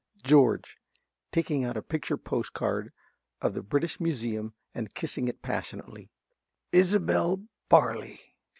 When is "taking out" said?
1.31-1.77